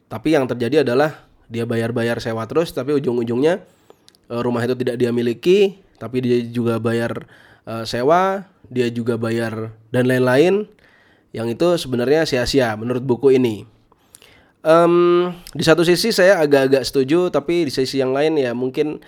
Tapi 0.07 0.39
yang 0.39 0.47
terjadi 0.47 0.87
adalah 0.87 1.27
dia 1.47 1.67
bayar-bayar 1.67 2.19
sewa 2.19 2.47
terus 2.47 2.75
tapi 2.75 2.95
ujung-ujungnya 2.95 3.63
uh, 4.31 4.41
rumah 4.43 4.63
itu 4.67 4.75
tidak 4.75 4.99
dia 4.99 5.11
miliki 5.15 5.79
tapi 5.97 6.21
dia 6.21 6.39
juga 6.45 6.77
bayar 6.77 7.25
uh, 7.65 7.85
sewa, 7.89 8.45
dia 8.69 8.89
juga 8.93 9.17
bayar 9.17 9.73
dan 9.91 10.09
lain-lain 10.09 10.69
yang 11.33 11.49
itu 11.49 11.77
sebenarnya 11.77 12.25
sia-sia 12.25 12.73
menurut 12.77 13.05
buku 13.05 13.37
ini. 13.37 13.69
Um, 14.67 15.31
di 15.55 15.63
satu 15.63 15.87
sisi 15.87 16.11
saya 16.11 16.43
agak-agak 16.43 16.83
setuju 16.83 17.31
tapi 17.31 17.71
di 17.71 17.73
sisi 17.73 18.03
yang 18.03 18.11
lain 18.11 18.35
ya 18.35 18.51
mungkin 18.51 18.99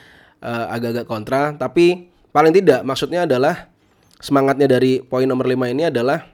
uh, 0.42 0.66
agak-agak 0.72 1.06
kontra 1.06 1.54
tapi 1.54 2.10
paling 2.30 2.54
tidak 2.54 2.84
maksudnya 2.84 3.24
adalah 3.24 3.70
semangatnya 4.18 4.66
dari 4.66 5.02
poin 5.02 5.26
nomor 5.26 5.46
5 5.46 5.74
ini 5.74 5.88
adalah 5.88 6.26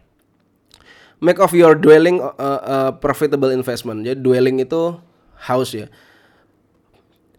make 1.24 1.40
of 1.40 1.56
your 1.56 1.72
dwelling 1.72 2.20
uh, 2.20 2.60
uh, 2.60 2.90
profitable 3.00 3.48
investment. 3.48 4.04
Jadi 4.04 4.20
dwelling 4.20 4.60
itu 4.60 5.00
house 5.40 5.72
ya. 5.72 5.86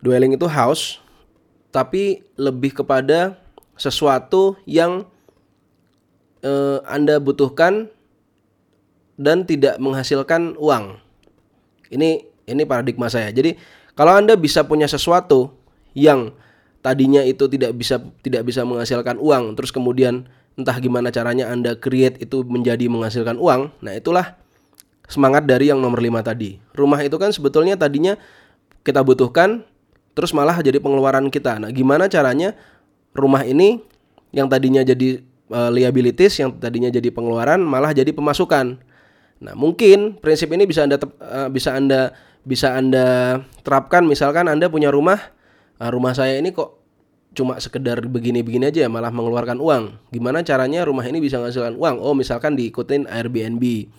Dwelling 0.02 0.34
itu 0.34 0.50
house 0.50 1.02
tapi 1.70 2.24
lebih 2.40 2.82
kepada 2.82 3.36
sesuatu 3.76 4.56
yang 4.64 5.04
uh, 6.42 6.80
Anda 6.88 7.20
butuhkan 7.20 7.92
dan 9.20 9.44
tidak 9.44 9.76
menghasilkan 9.78 10.56
uang. 10.56 10.98
Ini 11.92 12.26
ini 12.46 12.64
paradigma 12.64 13.12
saya. 13.12 13.30
Jadi 13.30 13.58
kalau 13.94 14.16
Anda 14.16 14.34
bisa 14.40 14.64
punya 14.64 14.88
sesuatu 14.88 15.52
yang 15.96 16.32
tadinya 16.86 17.26
itu 17.26 17.50
tidak 17.50 17.74
bisa 17.74 17.98
tidak 18.22 18.46
bisa 18.46 18.62
menghasilkan 18.62 19.18
uang, 19.18 19.58
terus 19.58 19.74
kemudian 19.74 20.30
entah 20.54 20.78
gimana 20.78 21.10
caranya 21.10 21.50
Anda 21.50 21.74
create 21.74 22.22
itu 22.22 22.46
menjadi 22.46 22.86
menghasilkan 22.86 23.42
uang, 23.42 23.74
nah 23.82 23.98
itulah 23.98 24.38
semangat 25.10 25.50
dari 25.50 25.74
yang 25.74 25.82
nomor 25.82 25.98
5 25.98 26.22
tadi. 26.22 26.62
Rumah 26.78 27.02
itu 27.02 27.18
kan 27.18 27.34
sebetulnya 27.34 27.74
tadinya 27.74 28.14
kita 28.86 29.02
butuhkan 29.02 29.66
terus 30.16 30.32
malah 30.32 30.62
jadi 30.62 30.78
pengeluaran 30.78 31.28
kita. 31.34 31.60
Nah, 31.60 31.74
gimana 31.74 32.08
caranya 32.08 32.56
rumah 33.12 33.44
ini 33.44 33.84
yang 34.32 34.48
tadinya 34.48 34.86
jadi 34.86 35.20
uh, 35.52 35.74
liabilities, 35.74 36.40
yang 36.40 36.56
tadinya 36.56 36.88
jadi 36.88 37.10
pengeluaran 37.12 37.60
malah 37.60 37.92
jadi 37.92 38.14
pemasukan. 38.16 38.80
Nah, 39.44 39.54
mungkin 39.58 40.16
prinsip 40.22 40.48
ini 40.56 40.64
bisa 40.64 40.88
Anda 40.88 41.02
uh, 41.02 41.50
bisa 41.52 41.76
Anda 41.76 42.16
bisa 42.48 42.78
Anda 42.78 43.06
terapkan 43.66 44.08
misalkan 44.08 44.48
Anda 44.48 44.72
punya 44.72 44.94
rumah, 44.94 45.35
uh, 45.80 45.90
rumah 45.92 46.16
saya 46.16 46.40
ini 46.40 46.52
kok 46.56 46.86
cuma 47.36 47.60
sekedar 47.60 48.00
begini-begini 48.08 48.72
aja 48.72 48.88
malah 48.88 49.12
mengeluarkan 49.12 49.60
uang. 49.60 50.00
Gimana 50.10 50.40
caranya 50.42 50.88
rumah 50.88 51.04
ini 51.04 51.20
bisa 51.20 51.36
menghasilkan 51.36 51.76
uang? 51.76 52.00
Oh, 52.00 52.16
misalkan 52.16 52.56
diikutin 52.56 53.12
Airbnb. 53.12 53.92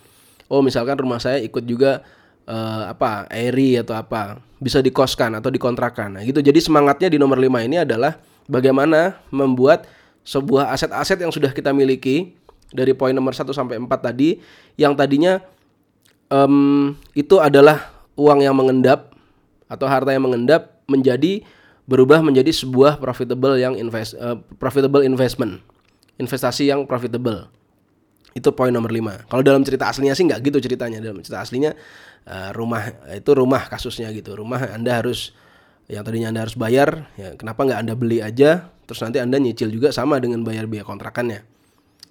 Oh, 0.49 0.65
misalkan 0.65 0.97
rumah 0.97 1.21
saya 1.21 1.37
ikut 1.45 1.61
juga 1.69 2.01
uh, 2.49 2.89
apa? 2.89 3.29
Airy 3.29 3.77
atau 3.77 3.93
apa. 3.93 4.41
Bisa 4.57 4.81
dikoskan 4.81 5.37
atau 5.37 5.53
dikontrakan. 5.53 6.17
Nah, 6.17 6.21
gitu. 6.25 6.41
Jadi 6.41 6.57
semangatnya 6.57 7.13
di 7.13 7.21
nomor 7.21 7.37
5 7.37 7.67
ini 7.69 7.77
adalah 7.77 8.17
bagaimana 8.49 9.21
membuat 9.29 9.85
sebuah 10.25 10.73
aset-aset 10.73 11.21
yang 11.21 11.29
sudah 11.29 11.53
kita 11.53 11.69
miliki 11.71 12.33
dari 12.73 12.91
poin 12.97 13.13
nomor 13.13 13.31
1 13.31 13.47
sampai 13.53 13.79
4 13.79 13.87
tadi 13.87 14.41
yang 14.75 14.91
tadinya 14.97 15.39
um, 16.27 16.91
itu 17.15 17.39
adalah 17.39 17.95
uang 18.19 18.43
yang 18.43 18.55
mengendap 18.57 19.15
atau 19.71 19.87
harta 19.87 20.11
yang 20.11 20.27
mengendap 20.27 20.83
menjadi 20.87 21.43
berubah 21.87 22.19
menjadi 22.19 22.51
sebuah 22.51 22.99
profitable 22.99 23.55
yang 23.55 23.73
invest 23.79 24.13
uh, 24.19 24.37
profitable 24.59 25.01
investment. 25.01 25.63
Investasi 26.19 26.67
yang 26.67 26.83
profitable. 26.83 27.47
Itu 28.35 28.53
poin 28.53 28.69
nomor 28.69 28.93
5 28.93 29.25
kalau 29.31 29.41
dalam 29.41 29.65
cerita 29.65 29.89
aslinya 29.89 30.13
sih 30.13 30.27
nggak 30.27 30.45
gitu 30.45 30.61
ceritanya. 30.61 31.01
Dalam 31.01 31.23
cerita 31.23 31.41
aslinya 31.41 31.73
uh, 32.29 32.51
rumah 32.53 32.93
itu 33.15 33.31
rumah 33.33 33.65
kasusnya 33.65 34.13
gitu. 34.13 34.37
Rumah 34.37 34.77
anda 34.77 34.93
harus 34.93 35.33
yang 35.87 36.03
tadinya 36.03 36.35
anda 36.35 36.43
harus 36.43 36.59
bayar 36.59 37.07
ya 37.15 37.39
kenapa 37.39 37.63
nggak 37.63 37.79
anda 37.79 37.93
beli 37.95 38.19
aja? 38.19 38.69
Terus 38.87 38.99
nanti 39.03 39.17
anda 39.19 39.39
nyicil 39.39 39.71
juga 39.71 39.95
sama 39.95 40.19
dengan 40.19 40.43
bayar 40.43 40.67
biaya 40.67 40.87
kontrakannya. 40.87 41.43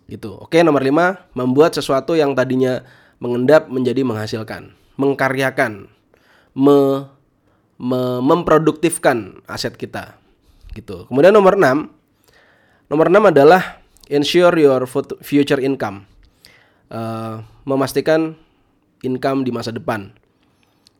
Gitu. 0.06 0.30
Oke, 0.38 0.62
nomor 0.62 0.84
5, 0.84 1.34
membuat 1.34 1.74
sesuatu 1.74 2.14
yang 2.14 2.36
tadinya 2.38 2.86
mengendap 3.18 3.66
menjadi 3.66 4.06
menghasilkan, 4.06 4.70
mengkaryakan, 4.94 5.90
me, 6.54 6.78
me, 6.92 7.15
memproduktifkan 7.78 9.44
aset 9.44 9.76
kita. 9.76 10.16
Gitu. 10.72 11.08
Kemudian 11.08 11.32
nomor 11.32 11.56
6, 11.56 11.88
nomor 12.92 13.06
6 13.08 13.32
adalah 13.32 13.80
ensure 14.08 14.56
your 14.56 14.84
future 15.24 15.60
income. 15.60 16.04
Uh, 16.86 17.42
memastikan 17.66 18.38
income 19.02 19.42
di 19.42 19.50
masa 19.50 19.74
depan. 19.74 20.14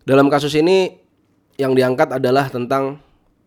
Dalam 0.02 0.26
kasus 0.26 0.54
ini 0.59 0.99
yang 1.56 1.73
diangkat 1.73 2.18
adalah 2.18 2.50
tentang 2.50 3.00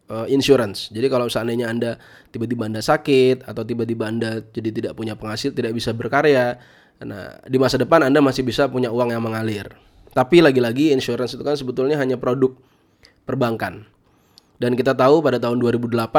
uh, 0.10 0.26
insurance. 0.28 0.90
Jadi 0.90 1.08
kalau 1.08 1.30
seandainya 1.30 1.70
Anda 1.70 1.92
tiba-tiba 2.34 2.66
Anda 2.66 2.82
sakit 2.82 3.46
atau 3.46 3.64
tiba-tiba 3.64 4.10
Anda 4.10 4.44
jadi 4.50 4.70
tidak 4.74 4.94
punya 4.98 5.14
penghasil, 5.16 5.54
tidak 5.54 5.72
bisa 5.78 5.94
berkarya, 5.94 6.58
nah 7.06 7.38
di 7.46 7.58
masa 7.62 7.78
depan 7.78 8.04
Anda 8.04 8.20
masih 8.20 8.44
bisa 8.44 8.68
punya 8.68 8.90
uang 8.90 9.14
yang 9.14 9.24
mengalir. 9.24 9.70
Tapi 10.10 10.42
lagi-lagi 10.42 10.90
insurance 10.90 11.38
itu 11.38 11.46
kan 11.46 11.54
sebetulnya 11.54 11.96
hanya 12.02 12.18
produk 12.18 12.58
perbankan. 13.30 13.86
Dan 14.58 14.74
kita 14.74 14.98
tahu 14.98 15.22
pada 15.22 15.38
tahun 15.38 15.62
2008 15.62 15.94
uh, 15.94 16.10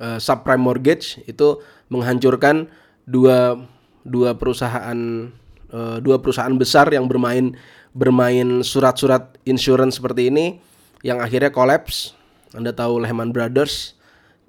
eh, 0.00 0.18
subprime 0.18 0.64
mortgage 0.64 1.20
itu 1.28 1.60
menghancurkan 1.92 2.72
dua 3.04 3.60
dua 4.00 4.32
perusahaan 4.34 5.28
uh, 5.70 5.96
dua 6.00 6.16
perusahaan 6.18 6.56
besar 6.56 6.88
yang 6.88 7.04
bermain 7.04 7.52
bermain 7.92 8.64
surat-surat 8.64 9.36
insurance 9.44 10.00
seperti 10.00 10.32
ini 10.32 10.58
yang 11.04 11.20
akhirnya 11.20 11.52
kolaps 11.52 12.16
anda 12.54 12.74
tahu 12.74 12.98
Lehman 13.02 13.30
Brothers? 13.30 13.94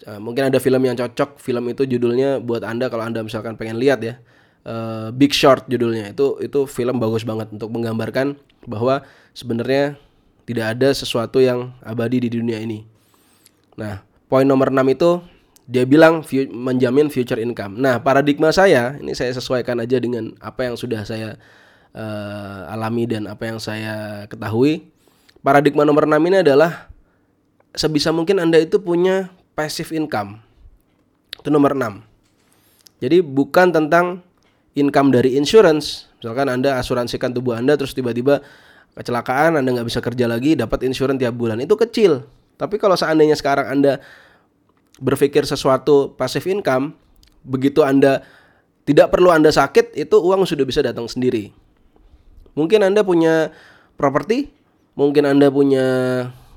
Uh, 0.01 0.17
mungkin 0.17 0.49
ada 0.49 0.57
film 0.57 0.81
yang 0.81 0.97
cocok. 0.97 1.37
Film 1.37 1.69
itu 1.69 1.85
judulnya 1.85 2.41
buat 2.41 2.65
Anda 2.65 2.89
kalau 2.89 3.05
Anda 3.05 3.21
misalkan 3.21 3.53
pengen 3.57 3.77
lihat 3.77 4.01
ya. 4.01 4.17
Uh, 4.61 5.13
Big 5.13 5.33
Short 5.33 5.69
judulnya. 5.69 6.09
Itu 6.13 6.41
itu 6.41 6.65
film 6.65 6.97
bagus 6.97 7.21
banget 7.21 7.53
untuk 7.53 7.69
menggambarkan 7.69 8.37
bahwa 8.65 9.05
sebenarnya 9.37 9.97
tidak 10.45 10.77
ada 10.77 10.89
sesuatu 10.91 11.37
yang 11.41 11.73
abadi 11.85 12.23
di 12.23 12.29
dunia 12.33 12.57
ini. 12.61 12.83
Nah, 13.77 14.03
poin 14.27 14.45
nomor 14.45 14.73
6 14.73 14.81
itu 14.93 15.21
dia 15.69 15.87
bilang 15.87 16.25
menjamin 16.51 17.07
future 17.07 17.39
income. 17.39 17.79
Nah, 17.79 18.01
paradigma 18.03 18.51
saya 18.51 18.99
ini 18.99 19.15
saya 19.15 19.31
sesuaikan 19.31 19.79
aja 19.79 20.01
dengan 20.01 20.35
apa 20.43 20.67
yang 20.67 20.75
sudah 20.75 21.05
saya 21.07 21.39
uh, 21.95 22.73
alami 22.73 23.07
dan 23.07 23.29
apa 23.29 23.47
yang 23.47 23.59
saya 23.61 24.25
ketahui. 24.27 24.91
Paradigma 25.41 25.87
nomor 25.87 26.05
6 26.05 26.21
ini 26.27 26.37
adalah 26.43 26.91
sebisa 27.73 28.11
mungkin 28.11 28.37
Anda 28.37 28.61
itu 28.61 28.77
punya 28.83 29.31
passive 29.55 29.95
income. 29.95 30.43
Itu 31.39 31.49
nomor 31.49 31.73
6. 31.73 32.03
Jadi 33.01 33.17
bukan 33.25 33.73
tentang 33.73 34.21
income 34.77 35.09
dari 35.09 35.33
insurance. 35.39 36.11
Misalkan 36.21 36.47
Anda 36.51 36.77
asuransikan 36.77 37.33
tubuh 37.33 37.57
Anda 37.57 37.73
terus 37.73 37.97
tiba-tiba 37.97 38.45
kecelakaan 38.95 39.55
Anda 39.59 39.69
nggak 39.79 39.87
bisa 39.87 39.99
kerja 40.03 40.25
lagi 40.27 40.59
dapat 40.59 40.83
insurance 40.83 41.19
tiap 41.19 41.35
bulan. 41.35 41.59
Itu 41.63 41.79
kecil. 41.79 42.27
Tapi 42.59 42.77
kalau 42.77 42.93
seandainya 42.93 43.33
sekarang 43.33 43.67
Anda 43.71 44.03
berpikir 45.01 45.47
sesuatu 45.47 46.13
passive 46.13 46.45
income, 46.51 46.93
begitu 47.41 47.81
Anda 47.81 48.21
tidak 48.85 49.13
perlu 49.13 49.33
Anda 49.33 49.49
sakit, 49.49 49.97
itu 49.97 50.15
uang 50.19 50.45
sudah 50.45 50.65
bisa 50.65 50.85
datang 50.85 51.09
sendiri. 51.09 51.53
Mungkin 52.53 52.83
Anda 52.83 53.01
punya 53.01 53.55
properti, 53.95 54.51
mungkin 54.93 55.23
Anda 55.25 55.47
punya 55.47 55.85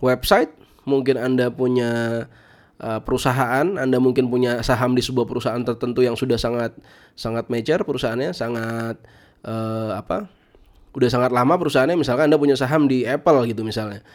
website, 0.03 0.53
mungkin 0.85 1.17
Anda 1.17 1.49
punya 1.49 2.25
uh, 2.83 3.01
perusahaan, 3.01 3.65
Anda 3.79 3.97
mungkin 4.03 4.29
punya 4.29 4.61
saham 4.61 4.93
di 4.93 5.01
sebuah 5.01 5.25
perusahaan 5.25 5.63
tertentu 5.63 6.03
yang 6.03 6.19
sudah 6.19 6.37
sangat 6.37 6.75
sangat 7.15 7.49
major 7.49 7.81
perusahaannya, 7.87 8.35
sangat 8.35 9.01
uh, 9.47 9.97
apa? 9.97 10.29
Udah 10.95 11.11
sangat 11.11 11.35
lama 11.35 11.59
perusahaannya, 11.59 11.99
misalkan 11.99 12.31
Anda 12.31 12.39
punya 12.39 12.55
saham 12.55 12.87
di 12.87 13.03
Apple 13.03 13.51
gitu 13.51 13.67
misalnya. 13.67 14.07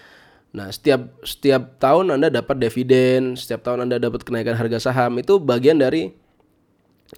Nah, 0.49 0.71
setiap 0.73 1.21
setiap 1.21 1.77
tahun 1.77 2.15
Anda 2.15 2.33
dapat 2.33 2.57
dividen, 2.57 3.37
setiap 3.37 3.61
tahun 3.61 3.85
Anda 3.85 4.01
dapat 4.01 4.25
kenaikan 4.25 4.57
harga 4.57 4.89
saham, 4.89 5.19
itu 5.21 5.37
bagian 5.37 5.77
dari 5.77 6.15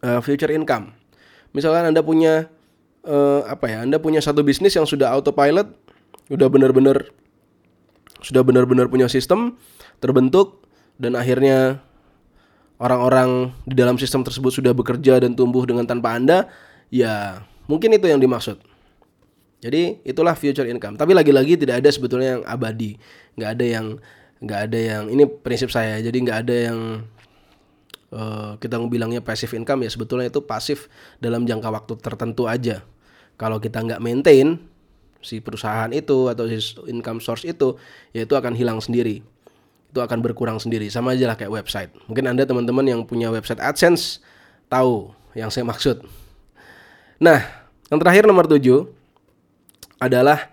uh, 0.03 0.19
future 0.19 0.51
income. 0.51 0.91
Misalkan 1.53 1.87
Anda 1.93 2.01
punya 2.03 2.49
uh, 3.05 3.47
apa 3.47 3.71
ya? 3.71 3.77
Anda 3.85 4.01
punya 4.01 4.19
satu 4.19 4.43
bisnis 4.43 4.75
yang 4.75 4.89
sudah 4.89 5.13
autopilot, 5.13 5.69
udah 6.27 6.47
benar-benar 6.51 7.07
sudah 8.21 8.41
benar-benar 8.45 8.89
punya 8.89 9.09
sistem 9.09 9.57
terbentuk 9.97 10.65
dan 11.01 11.17
akhirnya 11.17 11.81
orang-orang 12.81 13.53
di 13.65 13.77
dalam 13.77 13.97
sistem 13.97 14.25
tersebut 14.25 14.49
sudah 14.53 14.73
bekerja 14.73 15.21
dan 15.21 15.37
tumbuh 15.37 15.65
dengan 15.69 15.85
tanpa 15.85 16.17
Anda, 16.17 16.49
ya 16.89 17.45
mungkin 17.69 17.93
itu 17.93 18.09
yang 18.09 18.17
dimaksud. 18.17 18.70
Jadi 19.61 20.01
itulah 20.01 20.33
future 20.33 20.65
income. 20.65 20.97
Tapi 20.97 21.13
lagi-lagi 21.13 21.53
tidak 21.53 21.85
ada 21.85 21.89
sebetulnya 21.93 22.41
yang 22.41 22.43
abadi, 22.49 22.97
nggak 23.37 23.49
ada 23.57 23.65
yang 23.65 23.85
nggak 24.41 24.59
ada 24.67 24.79
yang 24.81 25.03
ini 25.13 25.23
prinsip 25.29 25.69
saya. 25.69 26.01
Jadi 26.01 26.17
nggak 26.25 26.37
ada 26.49 26.55
yang 26.57 26.79
uh, 28.09 28.57
kita 28.57 28.81
bilangnya 28.89 29.21
passive 29.21 29.53
income 29.53 29.85
ya 29.85 29.89
sebetulnya 29.93 30.33
itu 30.33 30.41
pasif 30.41 30.89
dalam 31.21 31.45
jangka 31.45 31.69
waktu 31.69 31.93
tertentu 32.01 32.49
aja. 32.49 32.81
Kalau 33.37 33.61
kita 33.61 33.85
nggak 33.85 34.01
maintain 34.01 34.57
si 35.21 35.37
perusahaan 35.37 35.93
itu 35.93 36.29
atau 36.33 36.49
si 36.49 36.57
income 36.89 37.21
source 37.21 37.45
itu 37.45 37.77
ya 38.17 38.25
itu 38.25 38.33
akan 38.33 38.57
hilang 38.57 38.81
sendiri. 38.81 39.21
Itu 39.93 40.01
akan 40.01 40.25
berkurang 40.25 40.57
sendiri. 40.57 40.89
Sama 40.89 41.13
aja 41.13 41.29
lah 41.29 41.37
kayak 41.37 41.53
website. 41.53 41.91
Mungkin 42.09 42.25
anda 42.25 42.49
teman-teman 42.49 42.85
yang 42.89 43.01
punya 43.05 43.29
website 43.29 43.61
AdSense 43.61 44.25
tahu 44.73 45.13
yang 45.37 45.53
saya 45.53 45.69
maksud. 45.71 46.01
Nah 47.21 47.45
yang 47.93 48.01
terakhir 48.01 48.25
nomor 48.25 48.49
tujuh 48.49 49.00
adalah 50.01 50.49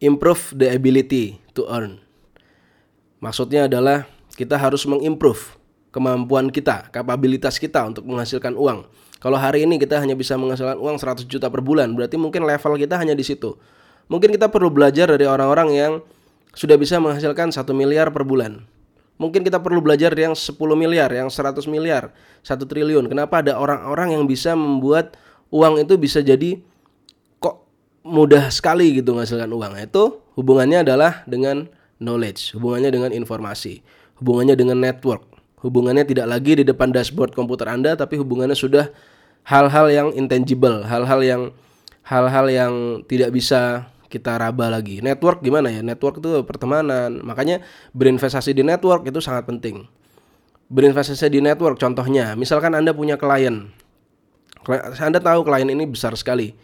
improve 0.00 0.56
the 0.56 0.72
ability 0.72 1.36
to 1.52 1.68
earn 1.68 2.00
Maksudnya 3.16 3.64
adalah 3.64 4.04
kita 4.36 4.60
harus 4.60 4.84
mengimprove 4.84 5.56
kemampuan 5.88 6.52
kita, 6.52 6.92
kapabilitas 6.92 7.56
kita 7.56 7.80
untuk 7.88 8.04
menghasilkan 8.04 8.52
uang. 8.52 8.84
Kalau 9.16 9.40
hari 9.40 9.64
ini 9.64 9.80
kita 9.80 9.96
hanya 9.96 10.12
bisa 10.12 10.36
menghasilkan 10.36 10.76
uang 10.76 11.00
100 11.00 11.24
juta 11.24 11.48
per 11.48 11.64
bulan, 11.64 11.96
berarti 11.96 12.20
mungkin 12.20 12.44
level 12.44 12.76
kita 12.76 13.00
hanya 13.00 13.16
di 13.16 13.24
situ. 13.24 13.56
Mungkin 14.12 14.36
kita 14.36 14.52
perlu 14.52 14.68
belajar 14.68 15.08
dari 15.08 15.24
orang-orang 15.24 15.68
yang 15.72 15.92
sudah 16.52 16.76
bisa 16.76 17.00
menghasilkan 17.00 17.48
1 17.48 17.64
miliar 17.72 18.12
per 18.12 18.28
bulan. 18.28 18.60
Mungkin 19.16 19.40
kita 19.40 19.64
perlu 19.64 19.80
belajar 19.80 20.12
yang 20.12 20.36
10 20.36 20.52
miliar, 20.76 21.08
yang 21.08 21.32
100 21.32 21.64
miliar, 21.64 22.12
1 22.44 22.68
triliun. 22.68 23.08
Kenapa 23.08 23.40
ada 23.40 23.56
orang-orang 23.56 24.12
yang 24.12 24.28
bisa 24.28 24.52
membuat 24.52 25.16
uang 25.48 25.80
itu 25.80 25.96
bisa 25.96 26.20
jadi 26.20 26.60
mudah 28.06 28.48
sekali 28.54 29.02
gitu 29.02 29.12
menghasilkan 29.12 29.50
uang. 29.50 29.74
Itu 29.82 30.22
hubungannya 30.38 30.86
adalah 30.86 31.26
dengan 31.26 31.66
knowledge, 31.98 32.54
hubungannya 32.54 32.94
dengan 32.94 33.10
informasi, 33.10 33.82
hubungannya 34.22 34.54
dengan 34.54 34.78
network, 34.78 35.26
hubungannya 35.66 36.06
tidak 36.06 36.30
lagi 36.30 36.62
di 36.62 36.64
depan 36.64 36.94
dashboard 36.94 37.34
komputer 37.34 37.66
Anda 37.66 37.98
tapi 37.98 38.14
hubungannya 38.14 38.54
sudah 38.54 38.94
hal-hal 39.42 39.90
yang 39.90 40.08
intangible, 40.14 40.86
hal-hal 40.86 41.20
yang 41.26 41.42
hal-hal 42.06 42.46
yang 42.46 42.72
tidak 43.10 43.34
bisa 43.34 43.90
kita 44.06 44.38
raba 44.38 44.70
lagi. 44.70 45.02
Network 45.02 45.42
gimana 45.42 45.68
ya? 45.68 45.82
Network 45.82 46.22
itu 46.22 46.46
pertemanan. 46.46 47.20
Makanya 47.26 47.66
berinvestasi 47.92 48.54
di 48.54 48.62
network 48.62 49.02
itu 49.10 49.18
sangat 49.18 49.50
penting. 49.50 49.84
Berinvestasi 50.70 51.30
di 51.30 51.42
network 51.42 51.78
contohnya, 51.78 52.34
misalkan 52.38 52.74
Anda 52.74 52.94
punya 52.94 53.18
klien. 53.18 53.70
Anda 54.98 55.18
tahu 55.22 55.46
klien 55.46 55.70
ini 55.70 55.86
besar 55.86 56.14
sekali. 56.18 56.54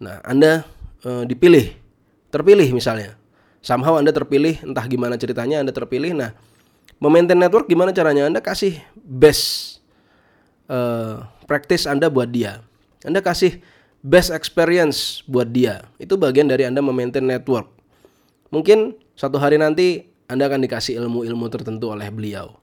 Nah, 0.00 0.18
Anda 0.24 0.64
e, 1.04 1.28
dipilih, 1.28 1.76
terpilih 2.32 2.72
misalnya 2.72 3.20
somehow 3.60 4.00
Anda 4.00 4.10
terpilih, 4.10 4.64
entah 4.64 4.84
gimana 4.88 5.14
ceritanya 5.20 5.60
Anda 5.62 5.72
terpilih. 5.72 6.16
Nah, 6.16 6.32
memaintain 6.98 7.36
network 7.38 7.68
gimana 7.68 7.92
caranya? 7.94 8.26
Anda 8.26 8.40
kasih 8.40 8.80
best 8.96 9.78
uh, 10.68 11.24
practice 11.44 11.84
Anda 11.86 12.08
buat 12.08 12.32
dia. 12.32 12.64
Anda 13.04 13.20
kasih 13.24 13.60
best 14.00 14.32
experience 14.32 15.24
buat 15.28 15.48
dia. 15.52 15.84
Itu 16.00 16.16
bagian 16.16 16.48
dari 16.48 16.64
Anda 16.68 16.80
memaintain 16.80 17.24
network. 17.24 17.68
Mungkin 18.50 18.96
satu 19.14 19.38
hari 19.38 19.60
nanti 19.60 20.10
Anda 20.26 20.50
akan 20.50 20.64
dikasih 20.66 20.98
ilmu-ilmu 21.00 21.46
tertentu 21.52 21.92
oleh 21.92 22.08
beliau. 22.10 22.58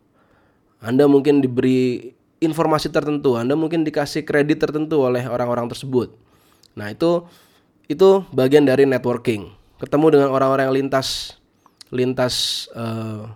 Anda 0.78 1.10
mungkin 1.10 1.42
diberi 1.42 2.14
informasi 2.38 2.94
tertentu, 2.94 3.34
Anda 3.34 3.58
mungkin 3.58 3.82
dikasih 3.82 4.22
kredit 4.22 4.62
tertentu 4.62 5.02
oleh 5.02 5.26
orang-orang 5.26 5.66
tersebut. 5.74 6.14
Nah, 6.78 6.94
itu 6.94 7.26
itu 7.90 8.22
bagian 8.30 8.68
dari 8.68 8.86
networking 8.86 9.58
ketemu 9.82 10.20
dengan 10.20 10.30
orang-orang 10.34 10.70
yang 10.70 10.78
lintas 10.86 11.38
lintas 11.88 12.68
uh, 12.76 13.32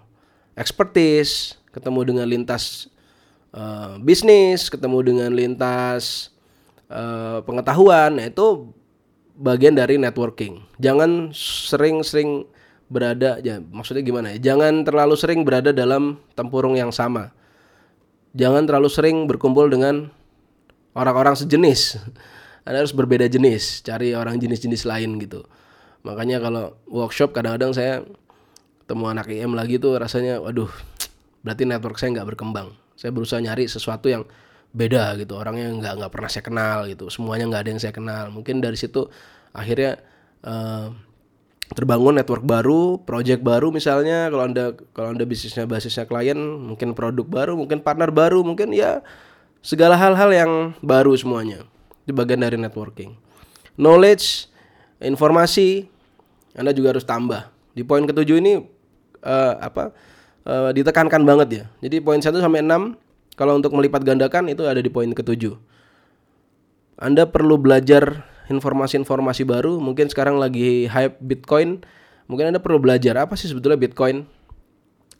expertise, 0.57 1.55
ketemu 1.71 1.99
dengan 2.03 2.25
lintas 2.27 2.91
uh, 3.55 3.95
bisnis, 4.01 4.67
ketemu 4.67 4.99
dengan 5.05 5.29
lintas 5.31 6.33
uh, 6.91 7.39
pengetahuan, 7.47 8.19
nah 8.19 8.27
itu 8.27 8.75
bagian 9.39 9.77
dari 9.77 9.95
networking. 9.95 10.59
Jangan 10.81 11.31
sering-sering 11.33 12.43
berada 12.91 13.39
ya 13.39 13.63
maksudnya 13.63 14.03
gimana 14.03 14.35
ya? 14.35 14.51
Jangan 14.51 14.83
terlalu 14.83 15.15
sering 15.15 15.47
berada 15.47 15.71
dalam 15.71 16.19
tempurung 16.35 16.75
yang 16.75 16.91
sama. 16.91 17.31
Jangan 18.35 18.67
terlalu 18.67 18.89
sering 18.91 19.27
berkumpul 19.31 19.71
dengan 19.71 20.11
orang-orang 20.91 21.39
sejenis. 21.39 22.03
Anda 22.61 22.85
harus 22.85 22.93
berbeda 22.93 23.25
jenis, 23.25 23.81
cari 23.81 24.13
orang 24.13 24.37
jenis-jenis 24.37 24.85
lain 24.85 25.17
gitu. 25.17 25.41
Makanya 26.05 26.37
kalau 26.41 26.77
workshop 26.89 27.33
kadang-kadang 27.33 27.73
saya 27.73 28.05
ketemu 28.85 29.05
anak 29.09 29.27
IM 29.29 29.53
lagi 29.57 29.81
tuh 29.81 29.97
rasanya 29.97 30.41
waduh 30.41 30.69
berarti 31.41 31.65
network 31.65 31.97
saya 31.97 32.21
nggak 32.21 32.37
berkembang. 32.37 32.73
Saya 32.93 33.09
berusaha 33.09 33.41
nyari 33.41 33.65
sesuatu 33.65 34.13
yang 34.13 34.29
beda 34.71 35.19
gitu 35.19 35.35
orangnya 35.35 35.73
nggak 35.73 35.93
nggak 36.05 36.11
pernah 36.13 36.29
saya 36.29 36.43
kenal 36.45 36.77
gitu. 36.85 37.09
Semuanya 37.09 37.49
nggak 37.49 37.61
ada 37.65 37.69
yang 37.73 37.81
saya 37.81 37.93
kenal. 37.97 38.29
Mungkin 38.29 38.61
dari 38.61 38.77
situ 38.77 39.09
akhirnya 39.57 39.97
uh, 40.45 40.93
terbangun 41.73 42.21
network 42.21 42.45
baru, 42.45 43.01
project 43.01 43.41
baru 43.41 43.73
misalnya. 43.73 44.29
Kalau 44.29 44.43
anda 44.45 44.77
kalau 44.93 45.17
anda 45.17 45.25
bisnisnya 45.25 45.65
basisnya 45.65 46.05
klien 46.05 46.37
mungkin 46.37 46.93
produk 46.93 47.25
baru, 47.25 47.57
mungkin 47.57 47.81
partner 47.81 48.13
baru, 48.13 48.45
mungkin 48.45 48.69
ya 48.69 49.01
segala 49.65 49.97
hal-hal 49.97 50.29
yang 50.29 50.51
baru 50.85 51.17
semuanya 51.17 51.70
itu 52.05 52.11
bagian 52.13 52.41
dari 52.41 52.57
networking. 52.57 53.13
Knowledge, 53.77 54.49
informasi, 55.01 55.89
anda 56.55 56.75
juga 56.75 56.95
harus 56.95 57.07
tambah. 57.07 57.47
Di 57.71 57.87
poin 57.87 58.03
ketujuh 58.03 58.37
ini 58.43 58.59
uh, 59.23 59.53
apa? 59.61 59.95
Uh, 60.41 60.73
ditekankan 60.73 61.21
banget 61.21 61.47
ya. 61.53 61.63
Jadi 61.85 62.01
poin 62.01 62.17
1 62.17 62.33
sampai 62.33 62.65
6 62.65 62.97
kalau 63.37 63.53
untuk 63.55 63.71
melipat 63.77 64.01
gandakan 64.01 64.49
itu 64.49 64.65
ada 64.65 64.81
di 64.81 64.89
poin 64.89 65.07
ketujuh. 65.07 65.55
Anda 66.97 67.29
perlu 67.29 67.57
belajar 67.61 68.25
informasi-informasi 68.49 69.47
baru. 69.47 69.77
Mungkin 69.79 70.11
sekarang 70.11 70.37
lagi 70.41 70.89
hype 70.89 71.17
Bitcoin. 71.21 71.85
Mungkin 72.27 72.53
Anda 72.53 72.59
perlu 72.59 72.81
belajar 72.81 73.17
apa 73.21 73.37
sih 73.39 73.47
sebetulnya 73.47 73.79
Bitcoin. 73.79 74.27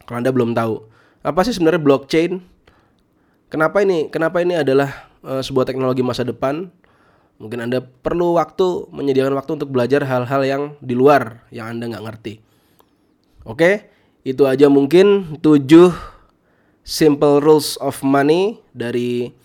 Kalau 0.06 0.18
Anda 0.20 0.34
belum 0.34 0.58
tahu. 0.58 0.90
Apa 1.22 1.46
sih 1.46 1.54
sebenarnya 1.56 1.82
blockchain? 1.82 2.42
Kenapa 3.52 3.84
ini? 3.84 4.08
Kenapa 4.08 4.40
ini 4.40 4.56
adalah 4.56 5.12
uh, 5.28 5.44
sebuah 5.44 5.68
teknologi 5.68 6.00
masa 6.00 6.24
depan? 6.24 6.72
Mungkin 7.36 7.68
Anda 7.68 7.84
perlu 7.84 8.40
waktu, 8.40 8.88
menyediakan 8.96 9.36
waktu 9.36 9.60
untuk 9.60 9.76
belajar 9.76 10.08
hal-hal 10.08 10.42
yang 10.48 10.64
di 10.80 10.96
luar 10.96 11.44
yang 11.52 11.76
Anda 11.76 11.92
nggak 11.92 12.06
ngerti. 12.08 12.34
Oke, 13.44 13.92
itu 14.24 14.48
aja 14.48 14.72
mungkin 14.72 15.36
7 15.44 15.68
simple 16.88 17.44
rules 17.44 17.76
of 17.84 18.00
money 18.08 18.64
dari 18.72 19.36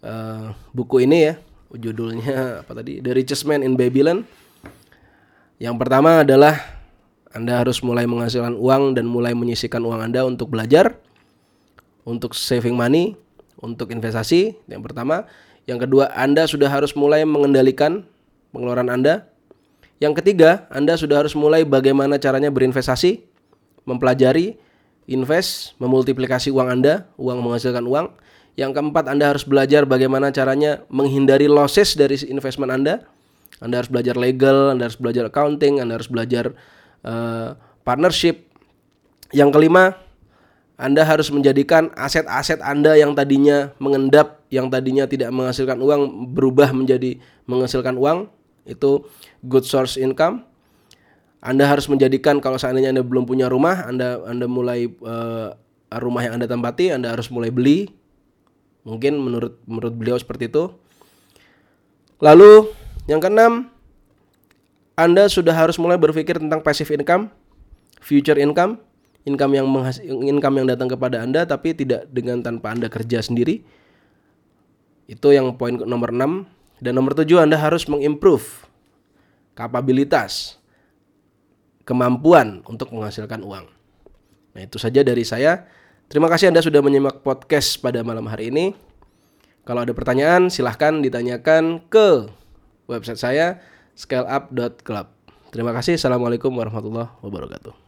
uh, 0.00 0.56
buku 0.72 1.04
ini 1.04 1.18
ya. 1.28 1.34
Judulnya 1.76 2.64
apa 2.64 2.72
tadi? 2.72 3.04
The 3.04 3.12
Richest 3.12 3.44
Man 3.44 3.60
in 3.60 3.76
Babylon. 3.76 4.24
Yang 5.60 5.76
pertama 5.76 6.24
adalah 6.24 6.56
Anda 7.36 7.60
harus 7.60 7.84
mulai 7.84 8.08
menghasilkan 8.08 8.56
uang 8.56 8.96
dan 8.96 9.04
mulai 9.04 9.36
menyisikan 9.36 9.84
uang 9.84 10.00
Anda 10.00 10.24
untuk 10.24 10.52
belajar, 10.52 10.96
untuk 12.04 12.36
saving 12.36 12.76
money, 12.76 13.16
untuk 13.62 13.94
investasi. 13.94 14.58
Yang 14.66 14.82
pertama, 14.90 15.24
yang 15.64 15.78
kedua, 15.78 16.10
Anda 16.12 16.44
sudah 16.50 16.68
harus 16.68 16.92
mulai 16.98 17.22
mengendalikan 17.22 18.02
pengeluaran 18.50 18.90
Anda. 18.90 19.30
Yang 20.02 20.20
ketiga, 20.20 20.66
Anda 20.68 20.98
sudah 20.98 21.22
harus 21.22 21.32
mulai 21.38 21.62
bagaimana 21.62 22.18
caranya 22.18 22.50
berinvestasi, 22.50 23.22
mempelajari, 23.86 24.58
invest, 25.06 25.78
memultiplikasi 25.78 26.50
uang 26.50 26.68
Anda, 26.68 27.06
uang 27.14 27.38
menghasilkan 27.38 27.86
uang. 27.86 28.10
Yang 28.58 28.70
keempat, 28.76 29.08
Anda 29.08 29.30
harus 29.32 29.46
belajar 29.46 29.86
bagaimana 29.86 30.34
caranya 30.34 30.82
menghindari 30.90 31.46
losses 31.46 31.94
dari 31.94 32.18
investment 32.26 32.74
Anda. 32.74 33.06
Anda 33.62 33.78
harus 33.78 33.90
belajar 33.94 34.18
legal, 34.18 34.74
Anda 34.74 34.90
harus 34.90 34.98
belajar 34.98 35.30
accounting, 35.30 35.78
Anda 35.78 36.02
harus 36.02 36.10
belajar 36.10 36.50
uh, 37.06 37.54
partnership. 37.86 38.50
Yang 39.30 39.54
kelima, 39.54 39.96
anda 40.80 41.04
harus 41.04 41.28
menjadikan 41.28 41.92
aset-aset 41.92 42.64
Anda 42.64 42.96
yang 42.96 43.12
tadinya 43.12 43.76
mengendap, 43.76 44.40
yang 44.48 44.72
tadinya 44.72 45.04
tidak 45.04 45.28
menghasilkan 45.28 45.76
uang 45.76 46.32
berubah 46.32 46.72
menjadi 46.72 47.20
menghasilkan 47.44 47.94
uang. 48.00 48.32
Itu 48.64 49.06
good 49.44 49.68
source 49.68 50.00
income. 50.00 50.48
Anda 51.42 51.66
harus 51.66 51.90
menjadikan 51.90 52.38
kalau 52.38 52.56
seandainya 52.56 52.94
Anda 52.94 53.04
belum 53.04 53.28
punya 53.28 53.50
rumah, 53.50 53.84
Anda 53.84 54.22
Anda 54.24 54.46
mulai 54.48 54.88
uh, 55.02 55.52
rumah 55.98 56.22
yang 56.24 56.40
Anda 56.40 56.48
tempati, 56.48 56.94
Anda 56.94 57.12
harus 57.12 57.28
mulai 57.28 57.52
beli. 57.52 57.92
Mungkin 58.82 59.18
menurut 59.18 59.60
menurut 59.68 59.92
beliau 59.92 60.16
seperti 60.16 60.48
itu. 60.48 60.72
Lalu 62.22 62.70
yang 63.10 63.18
keenam, 63.18 63.68
Anda 64.94 65.26
sudah 65.26 65.52
harus 65.52 65.76
mulai 65.76 65.98
berpikir 65.98 66.38
tentang 66.38 66.62
passive 66.62 66.90
income, 66.94 67.28
future 67.98 68.38
income 68.38 68.82
income 69.22 69.52
yang 69.54 69.66
income 70.26 70.54
yang 70.62 70.66
datang 70.66 70.90
kepada 70.90 71.22
Anda 71.22 71.46
tapi 71.46 71.74
tidak 71.74 72.10
dengan 72.10 72.42
tanpa 72.42 72.74
Anda 72.74 72.90
kerja 72.90 73.22
sendiri. 73.22 73.62
Itu 75.06 75.34
yang 75.34 75.54
poin 75.58 75.78
nomor 75.78 76.14
6 76.14 76.82
dan 76.82 76.92
nomor 76.94 77.14
7 77.14 77.26
Anda 77.38 77.58
harus 77.58 77.86
mengimprove 77.86 78.66
kapabilitas 79.52 80.58
kemampuan 81.84 82.62
untuk 82.66 82.90
menghasilkan 82.94 83.42
uang. 83.42 83.66
Nah, 84.52 84.60
itu 84.62 84.76
saja 84.78 85.02
dari 85.02 85.26
saya. 85.26 85.66
Terima 86.06 86.28
kasih 86.28 86.52
Anda 86.52 86.60
sudah 86.60 86.84
menyimak 86.84 87.24
podcast 87.24 87.80
pada 87.80 88.04
malam 88.04 88.28
hari 88.28 88.52
ini. 88.52 88.76
Kalau 89.62 89.86
ada 89.86 89.94
pertanyaan, 89.94 90.50
silahkan 90.50 90.98
ditanyakan 90.98 91.86
ke 91.86 92.26
website 92.90 93.20
saya 93.22 93.46
scaleup.club. 93.94 95.06
Terima 95.54 95.70
kasih. 95.70 96.00
Assalamualaikum 96.00 96.50
warahmatullahi 96.52 97.12
wabarakatuh. 97.22 97.81